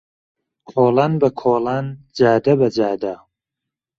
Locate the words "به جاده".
2.59-3.13